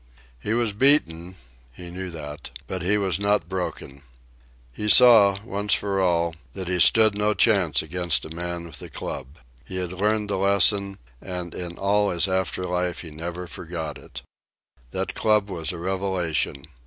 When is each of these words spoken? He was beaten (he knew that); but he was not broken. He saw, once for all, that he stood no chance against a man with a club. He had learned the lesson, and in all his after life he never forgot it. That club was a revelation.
He 0.39 0.55
was 0.55 0.73
beaten 0.73 1.35
(he 1.71 1.91
knew 1.91 2.09
that); 2.09 2.49
but 2.65 2.81
he 2.81 2.97
was 2.97 3.19
not 3.19 3.47
broken. 3.47 4.01
He 4.73 4.89
saw, 4.89 5.37
once 5.45 5.75
for 5.75 6.01
all, 6.01 6.33
that 6.53 6.67
he 6.67 6.79
stood 6.79 7.15
no 7.15 7.35
chance 7.35 7.83
against 7.83 8.25
a 8.25 8.33
man 8.33 8.63
with 8.65 8.81
a 8.81 8.89
club. 8.89 9.27
He 9.63 9.75
had 9.75 9.93
learned 9.93 10.31
the 10.31 10.37
lesson, 10.37 10.97
and 11.21 11.53
in 11.53 11.77
all 11.77 12.09
his 12.09 12.27
after 12.27 12.63
life 12.63 13.01
he 13.01 13.11
never 13.11 13.45
forgot 13.45 13.99
it. 13.99 14.23
That 14.89 15.13
club 15.13 15.51
was 15.51 15.71
a 15.71 15.77
revelation. 15.77 16.63